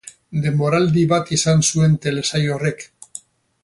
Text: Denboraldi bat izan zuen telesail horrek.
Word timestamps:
Denboraldi 0.45 1.03
bat 1.13 1.29
izan 1.37 1.63
zuen 1.69 1.97
telesail 2.07 2.51
horrek. 2.57 2.87